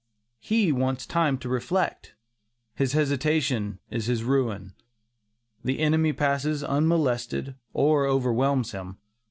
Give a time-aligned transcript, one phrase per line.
[0.39, 2.15] He wants time to reflect;
[2.73, 4.73] his hesitation is his ruin.
[5.63, 8.97] The enemy passes unmolested, or overwhelms him.